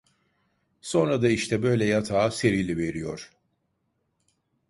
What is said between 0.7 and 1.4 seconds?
Sonra da